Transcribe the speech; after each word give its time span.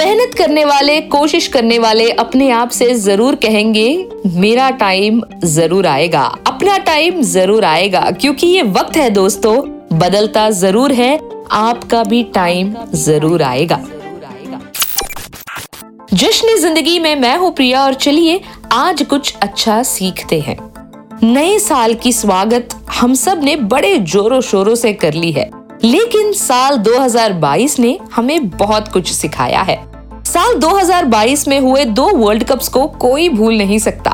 मेहनत 0.00 0.34
करने 0.34 0.64
वाले, 0.64 1.00
कोशिश 1.02 1.46
करने 1.46 1.78
वाले 1.78 2.08
अपने 2.12 2.50
आप 2.50 2.68
से 2.70 2.94
ज़रूर 2.96 3.34
कहेंगे, 3.36 3.88
मेरा 4.34 4.68
टाइम 4.76 5.20
ज़रूर 5.46 5.86
आएगा। 5.86 6.22
अपना 6.46 6.76
टाइम 6.78 7.20
ज़रूर 7.22 7.64
आएगा, 7.64 8.00
क्योंकि 8.10 8.46
ये 8.46 8.62
वक्त 8.70 8.96
है 8.96 9.08
दोस्तों, 9.10 9.54
बदलता 9.98 10.48
ज़रूर 10.52 10.92
है, 10.92 11.18
आपका 11.50 12.02
भी 12.04 12.22
टाइम 12.34 12.74
ज़रूर 12.94 13.42
आएगा। 13.42 13.80
जश्न 16.14 16.56
ज़िंदगी 16.56 16.98
में 16.98 17.14
मैं 17.16 17.36
हूँ 17.36 17.52
प्रिया 17.54 17.84
और 17.84 17.94
चलिए 17.96 18.40
आज 18.72 19.02
कुछ 19.02 19.34
अच्छा 19.38 19.82
सीखते 19.82 20.40
हैं। 20.40 20.56
नए 21.24 21.58
साल 21.58 21.94
की 21.94 22.12
स्वागत 22.12 22.74
हम 22.92 23.14
सबने 23.16 23.56
बड़े 23.68 23.96
जोरों 23.98 24.40
शोरों 24.42 24.74
से 24.76 24.92
कर 24.94 25.14
ली 25.14 25.32
है, 25.32 25.50
लेकिन 25.84 26.32
साल 26.38 26.78
2022 26.80 27.78
ने 27.78 27.98
हमें 28.14 28.48
बहुत 28.50 28.88
कुछ 28.88 29.12
सिखाया 29.12 29.60
है। 29.62 29.89
साल 30.30 30.54
2022 30.54 31.46
में 31.48 31.58
हुए 31.60 31.84
दो 31.84 32.06
वर्ल्ड 32.16 32.44
कप्स 32.44 32.68
को 32.68 32.86
कोई 32.86 33.28
भूल 33.28 33.56
नहीं 33.58 33.78
सकता। 33.78 34.10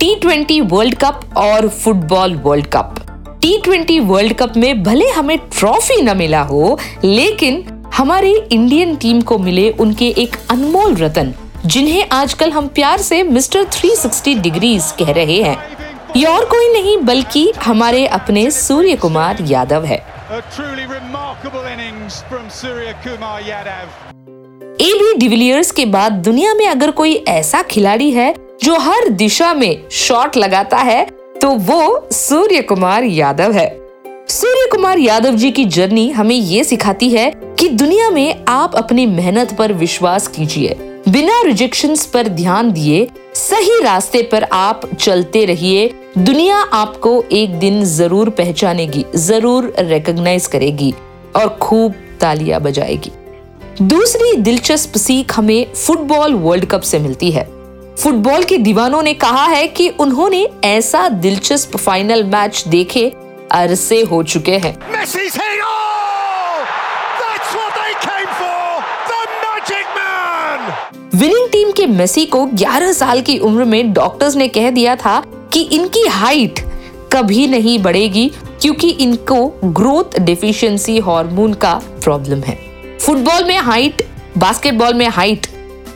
टी 0.00 0.14
ट्वेंटी 0.14 0.60
वर्ल्ड 0.60 0.94
कप 0.94 1.20
और 1.36 1.68
football 1.68 2.34
world 2.34 2.66
cup 2.66 2.94
T 3.42 3.60
twenty 3.64 3.98
world 4.00 4.32
cup 4.32 4.56
में 4.56 4.82
भले 4.82 5.08
हमें 5.08 5.36
ट्रॉफी 5.38 6.00
न 6.02 6.16
मिला 6.16 6.40
हो, 6.42 6.78
लेकिन 7.04 7.64
हमारी 7.94 8.34
इंडियन 8.34 8.96
टीम 8.96 9.20
को 9.20 9.38
मिले 9.38 9.70
उनके 9.70 10.08
एक 10.18 10.36
अनमोल 10.50 10.94
रतन, 10.94 11.34
जिन्हें 11.66 12.08
आजकल 12.12 12.50
हम 12.50 12.68
प्यार 12.68 12.98
से 13.00 13.22
मिस्टर 13.22 13.64
360 13.64 14.34
डिग्रीज 14.34 14.90
कह 14.98 15.12
रहे 15.12 15.40
हैं। 15.42 15.56
ये 16.16 16.24
और 16.24 16.44
कोई 16.44 16.72
नहीं, 16.72 16.96
बल्कि 16.96 17.52
हमारे 17.64 18.06
अपने 18.06 18.50
सूर्य 18.50 18.96
कुमार 18.96 19.42
यादव 19.42 19.84
है। 19.84 20.02
ए 24.80 24.92
बी 24.94 25.14
डिविलियर्स 25.18 25.70
के 25.70 25.84
बाद 25.84 26.12
दुनिया 26.24 26.52
में 26.54 26.66
अगर 26.66 26.90
कोई 26.90 27.14
ऐसा 27.28 27.62
खिलाड़ी 27.62 28.10
है 28.12 28.34
जो 28.62 28.76
हर 28.78 29.08
दिशा 29.08 29.52
में 29.54 29.88
शॉट 29.90 30.36
लगाता 30.36 30.76
है 30.78 31.04
तो 31.42 31.48
वो 31.50 32.08
सूर्य 32.12 32.60
कुमार 32.62 33.04
यादव 33.04 33.52
है। 33.52 33.66
सूर्य 34.28 34.68
कुमार 34.72 34.98
यादव 34.98 35.36
जी 35.36 35.50
की 35.50 35.64
जर्नी 35.66 36.08
हमें 36.10 36.34
ये 36.34 36.62
सिखाती 36.64 37.08
है 37.10 37.30
कि 37.58 37.68
दुनिया 37.68 38.10
में 38.10 38.44
आप 38.48 38.76
अपनी 38.76 39.06
मेहनत 39.06 39.56
पर 39.58 39.72
विश्वास 39.74 40.28
कीजिए। 40.28 40.76
बिना 41.08 41.42
रिजेक्शन 41.42 41.96
पर 42.14 42.28
ध्यान 42.30 42.72
दिए, 42.72 43.06
सही 43.34 43.82
रास्ते 43.82 44.22
पर 44.22 44.44
आप 44.44 44.90
चलते 44.94 45.44
रहिए। 45.44 45.92
दुनिया 46.18 46.56
आपको 46.56 47.22
एक 47.32 47.58
दिन 47.58 47.84
ज़रूर 47.86 48.30
पहचानेगी, 48.30 49.04
ज़रूर 49.16 49.72
रिकॉग्नाइज 49.80 50.46
करेगी 50.46 50.94
और 51.36 51.56
खूब 51.62 51.94
तालियाँ 52.20 52.60
बजाएगी। 52.60 53.10
दूसरी 53.82 54.36
दिलचस्प 54.36 54.96
सीख 54.96 55.32
हमें 55.38 55.72
फुटबॉल 55.72 56.34
वर्ल्ड 56.34 56.64
कप 56.64 56.80
से 56.80 56.98
मिलती 56.98 57.30
है। 57.30 57.44
फुटबॉल 57.96 58.44
के 58.44 58.58
दीवानों 58.58 59.02
ने 59.02 59.14
कहा 59.14 59.44
है 59.44 59.66
कि 59.68 59.88
उन्होंने 59.88 60.48
ऐसा 60.64 61.08
दिलचस्प 61.08 61.76
फाइनल 61.76 62.24
मैच 62.24 62.64
देखे 62.68 63.12
अरसे 63.52 64.02
हो 64.02 64.22
चुके 64.22 64.56
हैं। 64.58 64.76
विनिंग 71.14 71.48
टीम 71.48 71.72
के 71.72 71.86
मेसी 71.86 72.26
को 72.26 72.46
11 72.46 72.92
साल 72.92 73.20
की 73.20 73.38
उम्र 73.38 73.64
में 73.64 73.92
डॉक्टर्स 73.92 74.36
ने 74.36 74.48
कह 74.48 74.70
दिया 74.70 74.96
था 74.96 75.20
कि 75.52 75.62
इनकी 75.62 76.06
हाइट 76.06 76.60
कभी 77.12 77.46
नहीं 77.46 77.78
बढ़ेगी 77.78 78.30
क्योंकि 78.62 78.90
इनको 78.90 79.46
ग्रोथ 79.64 80.18
डिफिशियंसी 80.18 80.98
हार्मोन 80.98 81.54
का 81.54 81.80
प्रॉब्लम 82.04 82.40
है। 82.40 82.67
फुटबॉल 83.08 83.44
में 83.44 83.58
हाइट, 83.58 84.02
बास्केटबॉल 84.38 84.94
में 84.94 85.08
हाइट, 85.08 85.46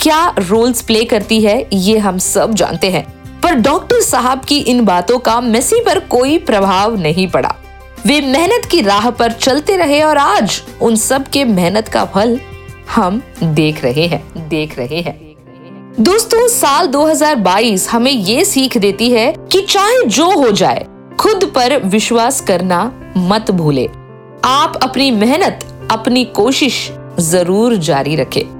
क्या 0.00 0.34
रोल्स 0.38 0.82
प्ले 0.82 1.04
करती 1.04 1.40
है, 1.40 1.66
ये 1.72 1.98
हम 1.98 2.18
सब 2.18 2.54
जानते 2.54 2.90
हैं। 2.90 3.04
पर 3.40 3.54
डॉक्टर 3.54 4.00
साहब 4.00 4.44
की 4.44 4.58
इन 4.58 4.84
बातों 4.84 5.18
का 5.18 5.40
मेसी 5.40 5.80
पर 5.80 5.98
कोई 5.98 6.38
प्रभाव 6.38 6.96
नहीं 7.00 7.26
पड़ा। 7.26 7.54
वे 8.06 8.20
मेहनत 8.20 8.64
की 8.70 8.80
राह 8.80 9.10
पर 9.10 9.32
चलते 9.32 9.76
रहे 9.76 10.02
और 10.02 10.18
आज 10.18 10.62
उन 10.82 10.96
सब 10.96 11.28
के 11.28 11.44
मेहनत 11.44 11.88
का 11.88 12.04
फल 12.04 12.40
हम 12.94 13.22
देख 13.42 13.84
रहे 13.84 14.06
हैं, 14.06 14.48
देख 14.48 14.78
रहे 14.78 15.00
हैं। 15.00 15.36
दोस्तों, 16.00 16.48
साल 16.48 16.86
2022 16.86 17.88
हमें 17.90 18.12
ये 18.12 18.44
सीख 18.44 18.78
देती 18.78 19.10
है 19.10 19.34
कि 19.52 19.60
चाहे 19.60 20.04
जो 20.06 20.30
हो 20.30 20.50
जाए, 20.50 20.86
खुद 21.20 21.52
पर 21.54 21.78
विश्वास 21.84 22.40
करना 22.40 23.12
मत 23.16 23.50
भूले। 23.50 23.88
आप 24.44 24.80
अपनी 24.82 25.10
मेहनत, 25.10 25.88
अपनी 25.90 26.24
कोशिश 26.24 26.90
ज़रूर 27.20 27.76
जारी 27.76 28.16
रखें। 28.16 28.58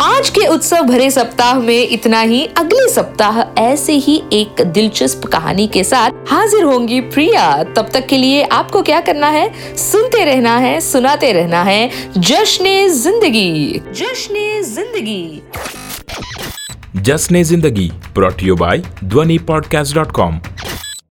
आज 0.00 0.28
के 0.30 0.46
उत्सव 0.46 0.82
भरे 0.82 1.10
सप्ताह 1.10 1.58
में 1.60 1.88
इतना 1.88 2.20
ही। 2.20 2.44
अगले 2.58 2.88
सप्ताह 2.88 3.40
ऐसे 3.62 3.92
ही 3.92 4.22
एक 4.32 4.62
दिलचस्प 4.66 5.26
कहानी 5.26 5.66
के 5.66 5.84
साथ 5.84 6.10
हाजिर 6.30 6.64
होंगी 6.64 7.00
प्रिया। 7.00 7.62
तब 7.76 7.90
तक 7.94 8.06
के 8.06 8.16
लिए 8.16 8.42
आपको 8.42 8.82
क्या 8.82 9.00
करना 9.00 9.28
है? 9.28 9.76
सुनते 9.76 10.24
रहना 10.24 10.56
है, 10.56 10.80
सुनाते 10.80 11.32
रहना 11.32 11.62
है। 11.62 11.90
जश्न 12.18 12.88
ज़िंदगी। 12.88 13.80
जश्न 13.92 14.62
ज़िंदगी। 14.64 15.42
जश्न 16.96 17.42
ज़िंदगी 17.42 17.90
brought 18.14 18.42
you 18.42 18.56
by 18.56 18.82
Dhwani 19.04 19.38
podcast 19.38 19.94
dot 19.94 20.12
com 20.12 20.40